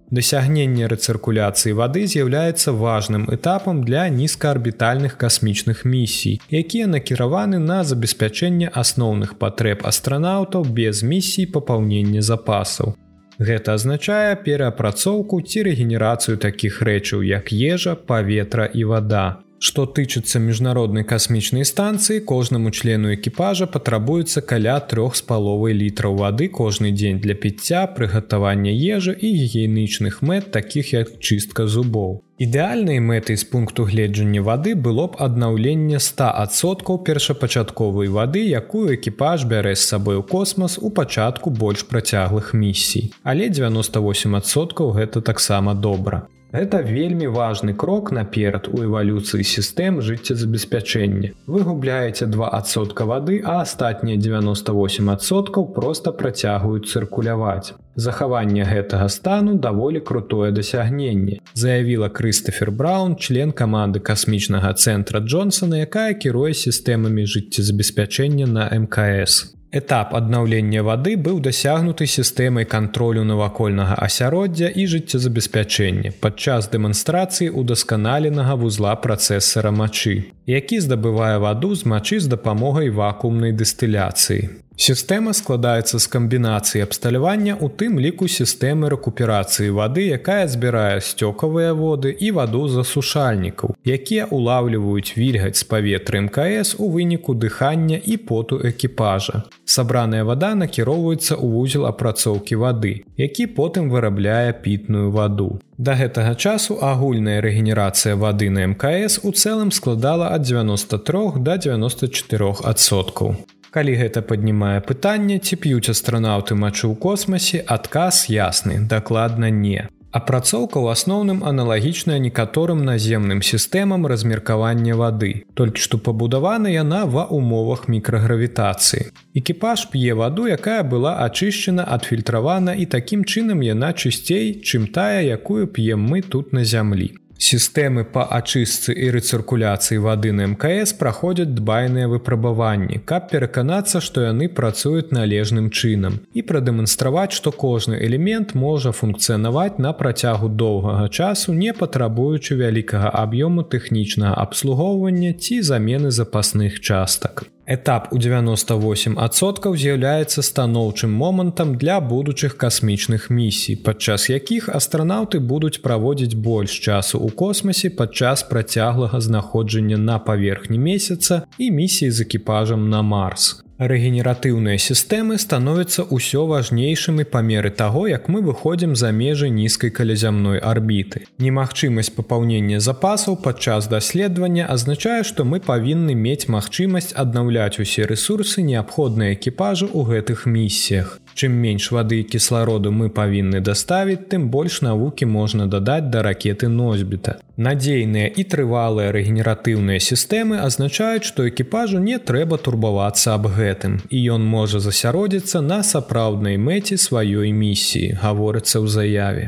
Дасягненне 0.10 0.88
рэцыркуляцыі 0.88 1.74
вады 1.76 2.06
з'яўляецца 2.08 2.72
важным 2.72 3.28
этапам 3.28 3.84
для 3.84 4.08
нізкаарбітальных 4.08 5.18
касмічных 5.20 5.84
місій, 5.84 6.40
якія 6.50 6.88
накіраваны 6.88 7.60
на 7.60 7.84
забеспячэнне 7.84 8.72
асноўных 8.72 9.36
патрэб 9.36 9.84
астранаўтаў 9.84 10.64
без 10.64 11.04
місій 11.04 11.46
папаўнення 11.46 12.22
запасаў. 12.22 12.96
Гэта 13.38 13.76
азначае 13.76 14.40
пераапрацоўку 14.46 15.42
ці 15.42 15.68
рэгенерацыю 15.68 16.38
такіх 16.38 16.82
рэчаў, 16.82 17.28
як 17.28 17.52
ежа, 17.52 18.00
паветра 18.00 18.66
і 18.66 18.88
вада. 18.88 19.26
Што 19.60 19.88
тычыцца 19.90 20.38
міжнароднай 20.38 21.04
касмічнай 21.04 21.66
станцыі, 21.66 22.22
кожнаму 22.32 22.70
члену 22.70 23.10
экіпажа 23.16 23.66
патрабуецца 23.66 24.42
каля 24.46 24.78
трох 24.80 25.18
з 25.18 25.26
паловай 25.26 25.74
літраў 25.74 26.20
вады 26.22 26.48
кожны 26.48 26.92
дзень 26.94 27.18
для 27.24 27.34
піцця, 27.34 27.88
прыгатавання 27.98 28.70
ежы 28.70 29.18
і 29.18 29.34
гігіенічных 29.40 30.22
мэт, 30.22 30.52
такіх 30.54 30.94
як 30.94 31.18
чыстка 31.18 31.66
зубоў. 31.66 32.22
Ідэальнай 32.38 33.02
мэтай 33.02 33.34
з 33.34 33.50
пункту 33.50 33.90
гледжання 33.90 34.46
вады 34.46 34.76
было 34.78 35.08
б 35.10 35.18
аднаўленне 35.26 35.98
100соткаў 35.98 37.02
першапачатковай 37.02 38.14
вады, 38.14 38.46
якую 38.46 38.94
экіпаж 38.94 39.50
бярэ 39.50 39.74
з 39.74 39.90
сабой 39.90 40.22
у 40.22 40.24
космас 40.24 40.78
у 40.78 40.94
пачатку 40.94 41.50
больш 41.50 41.82
працяглых 41.90 42.54
місій. 42.54 43.10
Але 43.24 43.50
98соткаў 43.50 44.94
гэта 45.02 45.26
таксама 45.26 45.74
добра. 45.74 46.28
Гэта 46.58 46.80
вельмі 46.82 47.28
важны 47.30 47.74
крок 47.78 48.10
наперад 48.10 48.66
у 48.74 48.80
эвалюцыі 48.82 49.44
сістэм 49.46 50.00
жыццезабеспячэння. 50.02 51.30
Вы 51.46 51.62
губляеце 51.62 52.26
двасотка 52.26 53.06
вады, 53.06 53.44
а 53.46 53.62
астатнія 53.62 54.18
98соткаў 54.18 55.68
проста 55.76 56.14
працягваюць 56.18 56.90
цыркуляваць. 56.90 57.78
Захаванне 57.94 58.66
гэтага 58.66 59.06
стану 59.06 59.54
даволі 59.54 60.02
крутое 60.02 60.50
дасягненне. 60.52 61.38
Заявіла 61.54 62.10
Крыстафер 62.10 62.72
Браун, 62.72 63.18
член 63.18 63.52
каманды 63.52 64.00
касмічнага 64.00 64.74
цэнтра 64.74 65.22
Джонсона, 65.22 65.86
якая 65.86 66.18
кіруе 66.18 66.58
сістэмамі 66.58 67.30
жыццезабеспячэння 67.30 68.50
на 68.50 68.66
МКС. 68.74 69.54
Этап 69.78 70.14
аднаўлення 70.18 70.82
вады 70.88 71.14
быў 71.26 71.40
дасягнуты 71.48 72.08
сістэмай 72.10 72.66
кантролю 72.66 73.24
навакольнага 73.32 73.98
асяроддзя 74.06 74.70
і 74.74 74.86
жыццезабеспячэння 74.94 76.14
падчас 76.24 76.70
дэманстрацыі 76.74 77.52
удасканаленага 77.62 78.56
вузла 78.62 78.96
працэсара 79.08 79.74
мачы, 79.82 80.16
які 80.50 80.80
здабывае 80.86 81.36
ваду 81.44 81.76
з 81.76 81.92
мачы 81.94 82.20
з 82.24 82.32
дапамогай 82.32 82.90
вакуумнай 83.02 83.54
дыстыляцыі. 83.54 84.67
Сістэма 84.78 85.32
складаецца 85.34 85.98
з 85.98 86.08
камбінацыі 86.14 86.84
абсталявання 86.86 87.56
у 87.66 87.68
тым 87.82 87.98
ліку 87.98 88.28
сістэмы 88.30 88.92
рэкуперацыі 88.94 89.74
вады, 89.74 90.06
якая 90.14 90.46
збірае 90.46 91.02
сцёкавыя 91.02 91.74
воды 91.74 92.14
і 92.14 92.30
ваду 92.38 92.62
засушальнікаў, 92.70 93.74
якія 93.82 94.30
улаўліваюць 94.30 95.18
вільгаць 95.18 95.58
з 95.58 95.66
паветра 95.66 96.22
мкС 96.22 96.78
у 96.78 96.92
выніку 96.94 97.34
дыхання 97.34 97.98
і 97.98 98.18
поту 98.22 98.62
экіпажа. 98.62 99.50
Сабраная 99.66 100.22
вада 100.22 100.54
накіроўваецца 100.54 101.34
ў 101.42 101.48
вузел 101.58 101.90
апрацоўкі 101.90 102.62
вады, 102.62 103.02
які 103.18 103.50
потым 103.58 103.90
вырабляе 103.90 104.54
пітную 104.54 105.10
ваду. 105.10 105.58
Да 105.78 105.98
гэтага 105.98 106.38
часу 106.38 106.78
агульная 106.86 107.42
рэгенерацыя 107.42 108.14
вады 108.14 108.54
на 108.54 108.70
мкС 108.78 109.26
у 109.26 109.34
цэлым 109.34 109.74
складала 109.74 110.30
ад 110.38 110.46
93 110.46 111.42
до 111.42 111.58
94 111.58 112.54
адсоткаў. 112.62 113.38
Калі 113.78 113.94
гэта 113.94 114.24
паднімае 114.26 114.80
пытанне, 114.82 115.36
ці 115.38 115.56
п'юць 115.62 115.92
астранаўты 115.94 116.56
мачу 116.58 116.88
ў 116.90 116.96
космасе, 116.98 117.60
адказ 117.76 118.26
ясны, 118.34 118.78
дакладна 118.94 119.52
не. 119.54 119.84
Апрацоўка 120.20 120.82
ў 120.82 120.98
асноўным 120.98 121.44
аналагічная 121.46 122.18
некаторым 122.24 122.82
наземным 122.88 123.44
сістэмам 123.46 124.10
размеркавання 124.10 124.98
вады, 124.98 125.30
толькі 125.54 125.86
што 125.86 126.02
пабудавана 126.02 126.74
яна 126.74 127.04
ва 127.06 127.28
умовах 127.38 127.86
мікрагравітацыі. 127.86 129.12
Экіпаж 129.38 129.86
п'е 129.94 130.18
ваду, 130.18 130.50
якая 130.50 130.82
была 130.82 131.14
ачышчана, 131.28 131.86
адфільтравана 131.86 132.74
і 132.74 132.90
такім 132.98 133.30
чынам 133.30 133.62
яна 133.62 133.94
чысцей, 133.94 134.58
чым 134.66 134.90
тая, 134.90 135.22
якую 135.22 135.70
п'ем 135.70 136.02
мы 136.02 136.26
тут 136.26 136.50
на 136.50 136.66
зямлі. 136.66 137.14
Сістэмы 137.38 138.04
па 138.14 138.24
ачыстцы 138.34 138.94
і 138.98 139.10
рэцыркуляцыі 139.14 140.02
вады 140.02 140.32
на 140.34 140.48
мкС 140.52 140.94
праходзяць 140.98 141.54
дбайныя 141.54 142.10
выпрабаванні, 142.10 143.02
каб 143.06 143.30
пераканацца, 143.32 144.02
што 144.02 144.26
яны 144.26 144.50
працуюць 144.50 145.14
належным 145.14 145.70
чынам 145.70 146.18
і 146.34 146.42
прадэманстраваць, 146.42 147.38
што 147.38 147.54
кожны 147.54 148.02
элемент 148.08 148.56
можа 148.56 148.92
функцыянаваць 148.92 149.78
на 149.78 149.94
працягу 149.94 150.50
доўгага 150.50 151.10
часу, 151.10 151.54
не 151.54 151.74
патрабуючы 151.74 152.58
вялікага 152.58 153.14
аб'ёму 153.14 153.68
тэхнічнага 153.70 154.34
абслугоўвання 154.34 155.38
ці 155.38 155.62
замены 155.62 156.10
запасных 156.10 156.82
частак. 156.82 157.46
Этап 157.68 158.14
у 158.16 158.18
98соткаў 158.18 159.74
з'яўляецца 159.76 160.40
станоўчым 160.40 161.12
момантам 161.12 161.76
для 161.76 162.00
будучых 162.00 162.56
касмічных 162.56 163.28
місій, 163.30 163.76
падчас 163.76 164.30
якіх 164.32 164.70
астранаўты 164.72 165.44
будуць 165.44 165.84
праводзіць 165.84 166.40
больш 166.48 166.80
часу 166.80 167.20
ў 167.20 167.36
космасе 167.36 167.92
падчас 167.92 168.48
працяглага 168.48 169.20
знаходжання 169.20 170.00
на 170.00 170.16
паверхні 170.16 170.80
месяца 170.80 171.44
і 171.58 171.72
місіі 171.76 172.12
з 172.12 172.24
экіпажам 172.24 172.88
на 172.88 173.04
Марс. 173.04 173.67
Рэгенератыўныя 173.78 174.82
сістэмы 174.82 175.38
становяцца 175.38 176.02
ўсё 176.10 176.50
важнейшымі 176.50 177.26
па 177.30 177.46
меры 177.46 177.70
таго, 177.70 178.08
як 178.10 178.26
мы 178.26 178.42
выходзім 178.42 178.96
за 178.98 179.12
межы 179.14 179.50
нізкай 179.54 179.94
калязямной 179.94 180.58
арбіты. 180.58 181.30
Немагчымасць 181.38 182.10
папаўнення 182.18 182.82
запасаў 182.82 183.38
падчас 183.38 183.86
даследавання 183.86 184.66
азначае, 184.66 185.22
што 185.22 185.46
мы 185.46 185.62
павінны 185.62 186.18
мець 186.18 186.50
магчымасць 186.50 187.14
аднаўляць 187.14 187.78
усе 187.78 188.10
рэсурсы 188.10 188.66
неабходныя 188.66 189.38
экіпажу 189.38 189.94
ў 189.94 190.02
гэтых 190.10 190.50
місіях. 190.50 191.22
Чым 191.38 191.54
менш 191.54 191.92
вады 191.94 192.18
і 192.20 192.24
кіслароду 192.34 192.90
мы 192.90 193.10
павінны 193.14 193.60
даставіць, 193.62 194.26
тым 194.30 194.50
больш 194.50 194.82
навукі 194.82 195.28
можна 195.30 195.68
дадаць 195.70 196.10
да 196.14 196.24
ракеты 196.26 196.66
носьбіта. 196.66 197.36
Надзейныя 197.58 198.32
і 198.42 198.46
трывалыя 198.54 199.12
рэгенератыўныя 199.14 200.02
сістэмы 200.02 200.58
азначаюць, 200.66 201.30
што 201.30 201.46
экіпажу 201.46 202.02
не 202.02 202.18
трэба 202.18 202.58
турбавацца 202.58 203.36
аб 203.38 203.46
гэтым, 203.54 204.00
і 204.10 204.18
ён 204.34 204.48
можа 204.50 204.82
засяродзіцца 204.82 205.62
на 205.62 205.84
сапраўднай 205.84 206.58
мэце 206.58 206.98
сваёй 206.98 207.54
місіі, 207.54 208.18
гаворыцца 208.24 208.82
ў 208.82 208.88
заяве. 208.90 209.46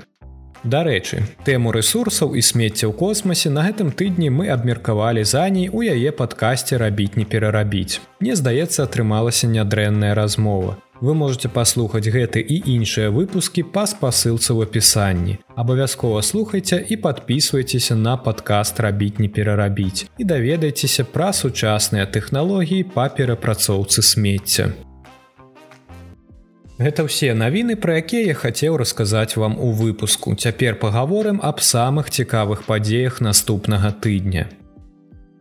Дарэчы, 0.63 1.23
тэму 1.47 1.71
рэсурсаў 1.71 2.35
і 2.35 2.43
смецця 2.43 2.85
ў 2.85 2.93
космасе 2.93 3.49
на 3.49 3.63
гэтым 3.65 3.89
тыдні 3.95 4.29
мы 4.29 4.51
абмеркавалі 4.53 5.23
заней 5.23 5.71
у 5.71 5.81
яе 5.81 6.11
падкасці 6.11 6.77
рабіць 6.77 7.15
не 7.15 7.25
перарабіць. 7.25 8.03
Мне 8.19 8.35
здаецца, 8.35 8.83
атрымалася 8.83 9.47
нядрэнная 9.47 10.13
размова. 10.13 10.75
Вы 11.01 11.13
можете 11.15 11.47
паслухаць 11.47 12.11
гэты 12.11 12.43
і 12.43 12.57
іншыя 12.75 13.07
выпускі 13.07 13.63
па 13.71 13.85
спасылцы 13.87 14.51
ў 14.51 14.67
апісанні. 14.67 15.39
Абавязкова 15.55 16.19
слухайце 16.19 16.83
і 16.83 16.99
подписывайтеся 16.99 17.95
на 17.95 18.17
падкаст 18.19 18.83
рабіць 18.83 19.15
не 19.23 19.31
перарабіць 19.31 20.11
і 20.19 20.27
даведайцеся 20.27 21.07
пра 21.07 21.31
сучасныя 21.31 22.03
тэхналогіі 22.03 22.83
па 22.91 23.07
перапрацоўцы 23.07 24.03
смецця. 24.03 24.75
Гэта 26.79 27.07
ўсе 27.07 27.31
навіны, 27.35 27.79
пра 27.79 27.99
якія 28.03 28.31
я 28.31 28.35
хацеў 28.35 28.75
расказаць 28.79 29.39
вам 29.39 29.55
у 29.59 29.71
выпуску. 29.71 30.35
Цяпер 30.35 30.79
пагаворым 30.79 31.39
аб 31.43 31.59
самых 31.59 32.11
цікавых 32.11 32.63
падзеях 32.67 33.19
наступнага 33.19 33.91
тыдня. 33.91 34.47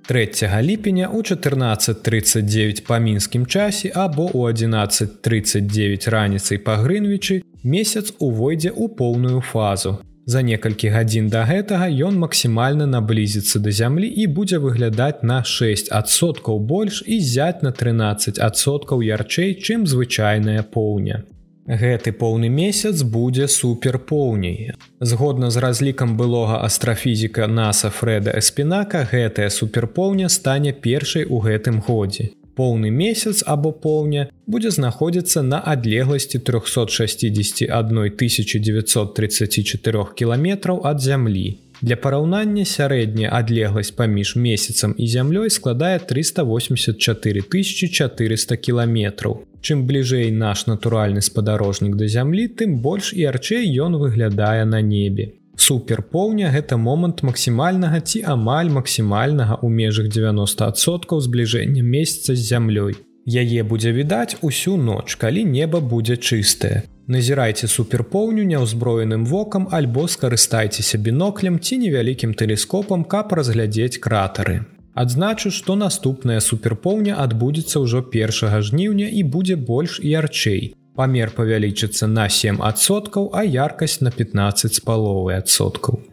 3 0.09 0.62
ліпеня 0.62 1.09
у 1.09 1.23
14:39 1.23 2.87
па 2.87 2.99
мінскім 2.99 3.47
часе 3.47 3.92
або 3.94 4.25
ў 4.33 4.53
11:39 4.53 6.09
раніцай 6.09 6.59
па 6.59 6.77
грынвічы 6.81 7.42
месяц 7.64 8.14
увойдзе 8.18 8.71
ў 8.73 8.88
поўную 8.88 9.40
фазу. 9.40 9.99
За 10.25 10.40
некалькі 10.40 10.88
гадзін 10.88 11.29
да 11.29 11.44
гэтага 11.44 11.92
ён 12.09 12.16
максімальна 12.25 12.87
наблізіцца 12.88 13.61
да 13.61 13.71
зямлі 13.71 14.09
і 14.09 14.27
будзе 14.27 14.59
выглядаць 14.64 15.21
на 15.23 15.44
6соткаў 15.44 16.57
больш 16.59 17.05
і 17.07 17.21
зяць 17.21 17.61
на 17.61 17.73
13соткаў 17.77 19.05
ярчэй, 19.05 19.61
чым 19.61 19.85
звычайная 19.85 20.62
поўня. 20.62 21.25
Гэты 21.69 22.17
поўны 22.17 22.49
месяц 22.49 23.03
будзе 23.03 23.45
суперпоўняй. 23.45 24.73
Згодна 25.01 25.51
з 25.51 25.61
разлікам 25.61 26.17
былога 26.17 26.65
астрафізіка 26.65 27.45
NASAа 27.45 27.91
Фреда 27.93 28.33
Эспінака 28.41 29.05
гэтая 29.05 29.51
суперпоўня 29.53 30.33
стане 30.33 30.73
першай 30.73 31.29
у 31.29 31.45
гэтым 31.45 31.85
годзе. 31.85 32.33
Поўны 32.57 32.89
месяц 32.91 33.45
або 33.47 33.73
поўня 33.73 34.33
будзе 34.47 34.71
знаходзіцца 34.71 35.43
на 35.43 35.61
адлегласці 35.61 36.39
361 36.39 38.17
934 38.17 40.05
кіламетраў 40.17 40.81
ад 40.89 41.05
зямлі. 41.05 41.68
Для 41.81 41.97
параўнання 41.97 42.64
сярэдняя 42.67 43.31
адлегласць 43.38 43.95
паміж 43.95 44.35
месяцам 44.37 44.95
і 44.99 45.07
зямлёй 45.07 45.51
складае 45.51 45.99
384 45.99 47.43
400 47.43 48.57
кіламетраў. 48.57 49.47
Чым 49.62 49.87
бліжэй 49.87 50.31
наш 50.35 50.67
натуральны 50.67 51.23
спадарожнік 51.23 51.95
да 51.95 52.09
зямлі, 52.11 52.49
тым 52.51 52.83
больш 52.83 53.12
і 53.14 53.31
арчэй 53.31 53.71
ён 53.79 53.95
выглядае 54.03 54.64
на 54.67 54.83
небе. 54.83 55.38
Суперпоўня 55.59 56.51
гэта 56.51 56.77
момант 56.79 57.23
максімальнага 57.23 58.01
ці 58.01 58.23
амаль 58.27 58.71
максімальнага 58.75 59.62
ў 59.62 59.71
межах 59.71 60.11
90соткаў 60.11 61.23
збліжэння 61.23 61.83
месяца 61.83 62.35
з 62.35 62.43
зямлёй. 62.43 62.95
Яе 63.27 63.62
будзе 63.62 63.93
відаць 63.93 64.38
усю 64.43 64.77
ноч, 64.77 65.14
калі 65.14 65.45
неба 65.45 65.79
будзе 65.79 66.17
чыстае. 66.17 66.87
Назірайце 67.09 67.68
суперпоўню 67.73 68.42
няўзброеным 68.44 69.23
вокам 69.25 69.66
альбо 69.73 70.03
скарыстайцеся 70.12 70.99
біноклем 71.01 71.57
ці 71.57 71.79
невялікім 71.81 72.35
тэлескопам, 72.37 73.05
каб 73.05 73.33
разглядзець 73.33 73.97
кратары. 73.97 74.66
Адзначу, 74.92 75.49
што 75.49 75.77
наступная 75.81 76.40
суперпоўня 76.44 77.16
адбудзецца 77.23 77.81
ўжо 77.81 78.03
першага 78.12 78.61
жніўня 78.61 79.09
і 79.09 79.23
будзе 79.25 79.57
больш 79.57 79.97
ярчэй. 80.05 80.75
Памер 81.01 81.33
павялічыцца 81.33 82.11
на 82.12 82.29
7соткаў, 82.29 83.31
а 83.33 83.40
яркасць 83.40 84.03
на 84.05 84.12
15 84.12 84.75
з 84.75 84.85
паловай 84.85 85.40
адсоткаў. 85.40 86.05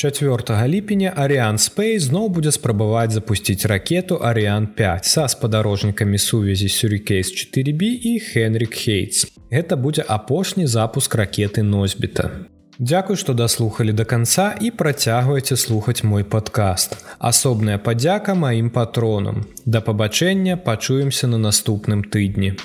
4 0.00 0.64
ліпеня 0.66 1.12
Арыан 1.12 1.60
Спэй 1.60 1.98
зноў 1.98 2.32
будзе 2.32 2.56
спрабаваць 2.56 3.12
запусціць 3.12 3.68
ракету 3.68 4.16
Арыан 4.16 4.72
5 4.80 5.04
са 5.04 5.28
спадарожнікамі 5.28 6.18
сувязі 6.18 6.72
Сюрікейс 6.72 7.36
4B 7.36 7.92
і 8.00 8.18
Хенрик 8.32 8.74
Хейтс. 8.74 9.41
Гэта 9.52 9.76
будзе 9.76 10.02
апошні 10.08 10.64
запуск 10.66 11.14
ракеты 11.14 11.62
носьбіта. 11.62 12.30
Дзякуй, 12.80 13.16
што 13.20 13.34
даслухалі 13.36 13.92
да 13.92 14.04
канца 14.08 14.46
і 14.56 14.70
працягвайце 14.72 15.56
слухаць 15.60 16.00
мой 16.02 16.24
падкаст. 16.24 16.96
Асобная 17.18 17.76
падзяка 17.76 18.34
маім 18.34 18.70
патронам. 18.72 19.44
Да 19.66 19.84
пабачэння 19.84 20.56
пачуемся 20.56 21.28
на 21.28 21.38
наступным 21.38 22.00
тыдні. 22.02 22.56